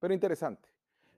[0.00, 0.68] pero interesante.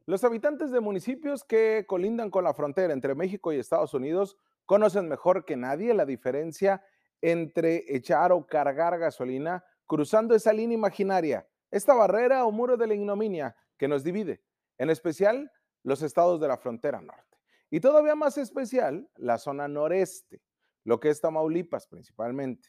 [0.04, 5.08] Los habitantes de municipios que colindan con la frontera entre México y Estados Unidos conocen
[5.08, 6.84] mejor que nadie la diferencia
[7.21, 12.95] entre echar o cargar gasolina cruzando esa línea imaginaria, esta barrera o muro de la
[12.95, 14.42] ignominia que nos divide,
[14.78, 15.53] en especial
[15.85, 17.39] los estados de la frontera norte.
[17.71, 20.43] Y todavía más especial, la zona noreste,
[20.85, 22.69] lo que es Tamaulipas principalmente.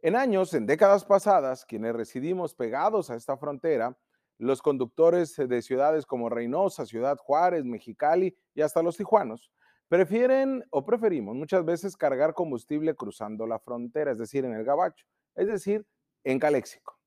[0.00, 3.96] En años, en décadas pasadas, quienes residimos pegados a esta frontera,
[4.42, 9.52] los conductores de ciudades como Reynosa, Ciudad Juárez, Mexicali y hasta los tijuanos,
[9.88, 15.06] prefieren o preferimos muchas veces cargar combustible cruzando la frontera, es decir, en el Gabacho,
[15.36, 15.86] es decir,
[16.24, 16.98] en Caléxico.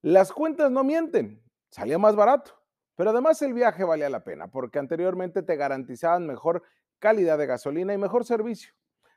[0.00, 2.58] Las cuentas no mienten, salía más barato,
[2.96, 6.62] pero además el viaje valía la pena porque anteriormente te garantizaban mejor
[6.98, 8.72] calidad de gasolina y mejor servicio.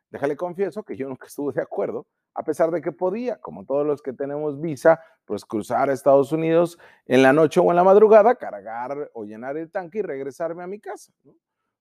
[0.09, 3.87] Déjale confieso que yo nunca estuve de acuerdo, a pesar de que podía, como todos
[3.87, 7.83] los que tenemos visa, pues cruzar a Estados Unidos en la noche o en la
[7.83, 11.13] madrugada, cargar o llenar el tanque y regresarme a mi casa.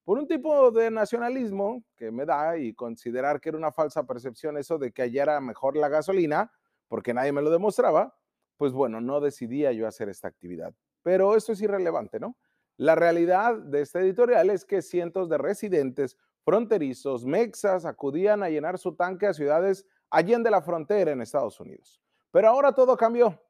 [0.04, 4.56] Por un tipo de nacionalismo que me da y considerar que era una falsa percepción
[4.56, 6.52] eso de que allá era mejor la gasolina,
[6.86, 8.14] porque nadie me lo demostraba,
[8.56, 10.72] pues bueno, no decidía yo hacer esta actividad.
[11.02, 12.36] Pero esto es irrelevante, ¿no?
[12.76, 18.78] La realidad de este editorial es que cientos de residentes fronterizos mexas acudían a llenar
[18.78, 22.00] su tanque a ciudades allende la frontera en Estados Unidos.
[22.30, 23.40] Pero ahora todo cambió.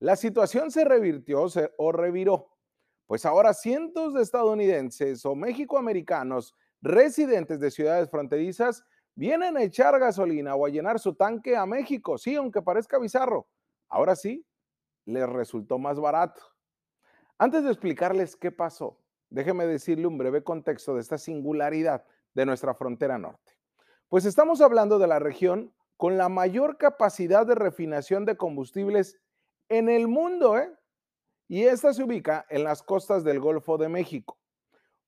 [0.00, 1.46] La situación se revirtió
[1.76, 2.50] o reviró,
[3.06, 10.54] pues ahora cientos de estadounidenses o mexicoamericanos residentes de ciudades fronterizas vienen a echar gasolina
[10.54, 12.16] o a llenar su tanque a México.
[12.18, 13.48] Sí, aunque parezca bizarro.
[13.88, 14.46] Ahora sí,
[15.04, 16.40] les resultó más barato.
[17.38, 22.74] Antes de explicarles qué pasó, déjeme decirle un breve contexto de esta singularidad de nuestra
[22.74, 23.58] frontera norte.
[24.08, 29.20] Pues estamos hablando de la región con la mayor capacidad de refinación de combustibles
[29.68, 30.72] en el mundo, ¿eh?
[31.48, 34.38] Y esta se ubica en las costas del Golfo de México.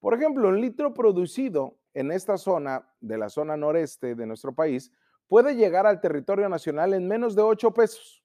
[0.00, 4.90] Por ejemplo, un litro producido en esta zona, de la zona noreste de nuestro país,
[5.28, 8.24] puede llegar al territorio nacional en menos de 8 pesos,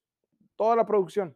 [0.56, 1.36] toda la producción.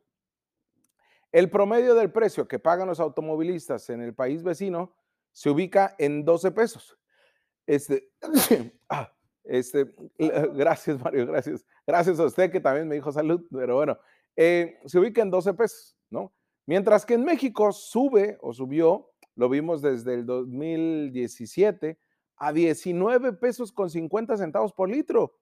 [1.31, 4.95] El promedio del precio que pagan los automovilistas en el país vecino
[5.31, 6.97] se ubica en 12 pesos.
[7.69, 8.09] Este,
[8.89, 9.13] ah,
[9.43, 11.63] este, gracias, Mario, gracias.
[11.85, 13.95] Gracias a usted que también me dijo salud, pero bueno,
[14.35, 16.33] eh, se ubica en 12 pesos, ¿no?
[16.65, 21.99] Mientras que en México sube o subió, lo vimos desde el 2017,
[22.37, 25.37] a 19 pesos con 50 centavos por litro.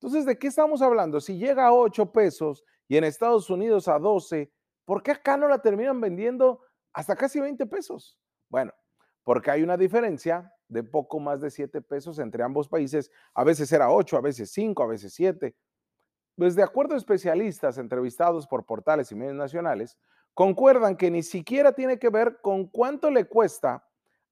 [0.00, 1.20] Entonces, ¿de qué estamos hablando?
[1.20, 4.50] Si llega a 8 pesos y en Estados Unidos a 12,
[4.86, 6.62] ¿por qué acá no la terminan vendiendo
[6.94, 8.18] hasta casi 20 pesos?
[8.48, 8.72] Bueno,
[9.24, 13.10] porque hay una diferencia de poco más de 7 pesos entre ambos países.
[13.34, 15.54] A veces era 8, a veces 5, a veces 7.
[16.36, 19.98] Pues de acuerdo a especialistas entrevistados por portales y medios nacionales,
[20.32, 23.84] concuerdan que ni siquiera tiene que ver con cuánto le cuesta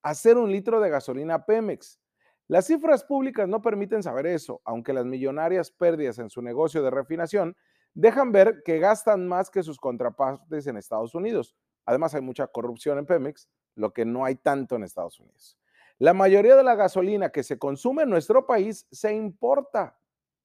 [0.03, 2.01] hacer un litro de gasolina Pemex.
[2.47, 6.91] Las cifras públicas no permiten saber eso, aunque las millonarias pérdidas en su negocio de
[6.91, 7.57] refinación
[7.93, 11.55] dejan ver que gastan más que sus contrapartes en Estados Unidos.
[11.85, 15.59] Además, hay mucha corrupción en Pemex lo que no hay tanto en Estados Unidos.
[15.99, 19.99] La mayoría de la gasolina que se consume en nuestro país se importa,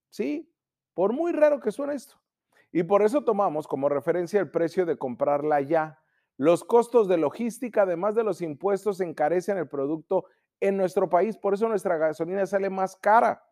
[0.09, 0.51] ¿sí?
[0.93, 2.15] Por muy raro que suene esto.
[2.71, 5.99] Y por eso tomamos como referencia el precio de comprarla ya.
[6.37, 10.25] Los costos de logística, además de los impuestos, encarecen el producto
[10.59, 11.37] en nuestro país.
[11.37, 13.43] Por eso nuestra gasolina sale más cara.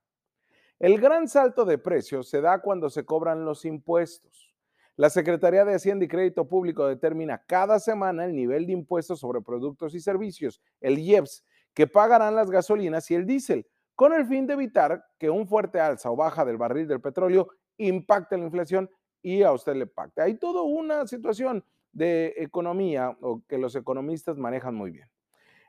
[0.80, 4.52] El gran salto de precios se da cuando se cobran los impuestos.
[4.96, 9.42] La Secretaría de Hacienda y Crédito Público determina cada semana el nivel de impuestos sobre
[9.42, 14.48] productos y servicios, el IEPS, que pagarán las gasolinas y el diésel, con el fin
[14.48, 18.90] de evitar que un fuerte alza o baja del barril del petróleo impacte la inflación
[19.22, 20.22] y a usted le pacte.
[20.22, 23.16] Hay toda una situación de economía
[23.48, 25.10] que los economistas manejan muy bien.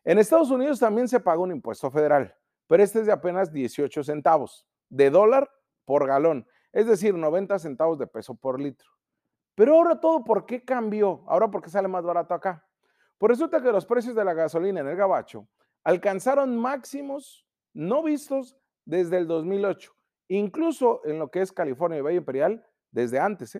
[0.04, 2.34] En Estados Unidos también se paga un impuesto federal,
[2.66, 5.50] pero este es de apenas 18 centavos de dólar
[5.84, 8.88] por galón, es decir, 90 centavos de peso por litro.
[9.54, 11.22] Pero ahora todo, ¿por qué cambió?
[11.26, 12.66] Ahora, ¿por qué sale más barato acá?
[13.18, 15.46] Por resulta que los precios de la gasolina en el Gabacho
[15.84, 19.92] alcanzaron máximos no vistos desde el 2008,
[20.28, 23.58] incluso en lo que es California y Valle Imperial desde antes.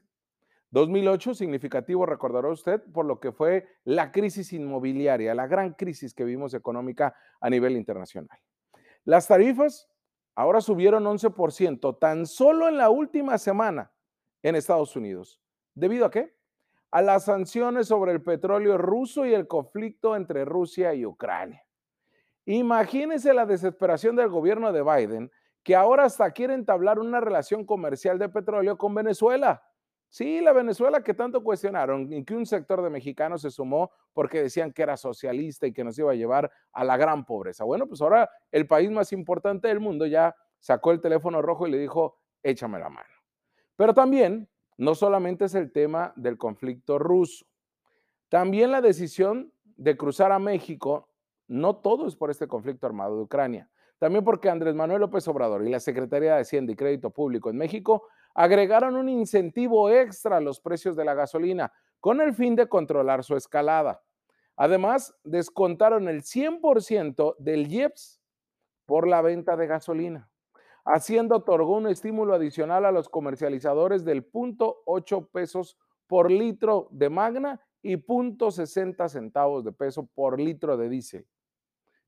[0.70, 1.34] 2008 ¿eh?
[1.34, 6.54] significativo, recordará usted, por lo que fue la crisis inmobiliaria, la gran crisis que vimos
[6.54, 8.38] económica a nivel internacional.
[9.04, 9.88] Las tarifas
[10.34, 13.92] ahora subieron 11% tan solo en la última semana
[14.42, 15.40] en Estados Unidos.
[15.74, 16.34] ¿Debido a qué?
[16.90, 21.64] A las sanciones sobre el petróleo ruso y el conflicto entre Rusia y Ucrania.
[22.44, 25.31] Imagínense la desesperación del gobierno de Biden,
[25.62, 29.62] que ahora hasta quiere entablar una relación comercial de petróleo con Venezuela.
[30.09, 34.43] Sí, la Venezuela que tanto cuestionaron y que un sector de mexicanos se sumó porque
[34.43, 37.65] decían que era socialista y que nos iba a llevar a la gran pobreza.
[37.65, 41.71] Bueno, pues ahora el país más importante del mundo ya sacó el teléfono rojo y
[41.71, 43.09] le dijo, échame la mano.
[43.77, 47.47] Pero también, no solamente es el tema del conflicto ruso,
[48.29, 51.09] también la decisión de cruzar a México,
[51.52, 53.69] no todo es por este conflicto armado de Ucrania,
[53.99, 57.58] también porque Andrés Manuel López Obrador y la Secretaría de Hacienda y Crédito Público en
[57.58, 62.69] México agregaron un incentivo extra a los precios de la gasolina con el fin de
[62.69, 64.02] controlar su escalada.
[64.56, 68.20] Además, descontaron el 100% del IEPS
[68.87, 70.31] por la venta de gasolina.
[70.84, 75.76] Haciendo otorgó un estímulo adicional a los comercializadores del punto 8 pesos
[76.06, 81.26] por litro de Magna y punto 60 centavos de peso por litro de diésel.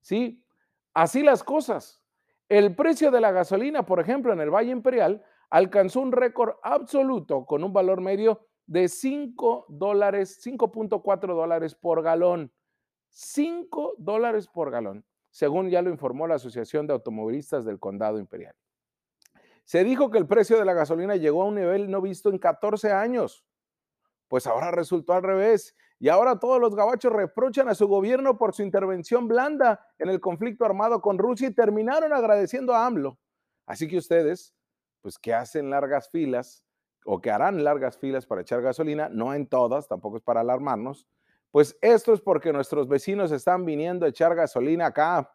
[0.05, 0.45] Sí,
[0.93, 1.99] así las cosas.
[2.47, 7.43] El precio de la gasolina, por ejemplo, en el Valle Imperial, alcanzó un récord absoluto
[7.47, 12.53] con un valor medio de 5 dólares, 5.4 dólares por galón.
[13.09, 18.53] 5 dólares por galón, según ya lo informó la Asociación de Automovilistas del Condado Imperial.
[19.63, 22.37] Se dijo que el precio de la gasolina llegó a un nivel no visto en
[22.37, 23.43] 14 años.
[24.27, 25.75] Pues ahora resultó al revés.
[25.99, 30.19] Y ahora todos los gabachos reprochan a su gobierno por su intervención blanda en el
[30.19, 33.17] conflicto armado con Rusia y terminaron agradeciendo a AMLO.
[33.65, 34.53] Así que ustedes
[35.01, 36.63] pues que hacen largas filas
[37.05, 41.07] o que harán largas filas para echar gasolina, no en todas, tampoco es para alarmarnos,
[41.51, 45.31] pues esto es porque nuestros vecinos están viniendo a echar gasolina acá.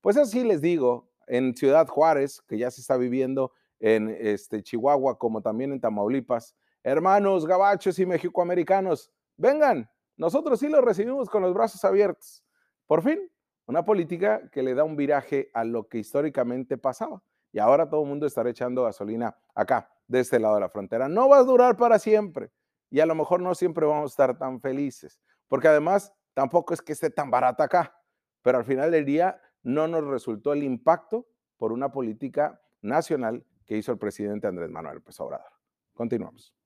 [0.00, 5.18] Pues así les digo, en Ciudad Juárez, que ya se está viviendo en este, Chihuahua,
[5.18, 11.54] como también en Tamaulipas, hermanos gabachos y mexicoamericanos, vengan, nosotros sí los recibimos con los
[11.54, 12.44] brazos abiertos.
[12.86, 13.30] Por fin,
[13.66, 17.22] una política que le da un viraje a lo que históricamente pasaba
[17.52, 21.08] y ahora todo el mundo estará echando gasolina acá, de este lado de la frontera.
[21.08, 22.50] No va a durar para siempre
[22.90, 26.82] y a lo mejor no siempre vamos a estar tan felices, porque además tampoco es
[26.82, 27.96] que esté tan barata acá,
[28.42, 31.28] pero al final del día no nos resultó el impacto
[31.58, 35.52] por una política nacional que hizo el presidente Andrés Manuel López Obrador.
[35.94, 36.57] Continuamos.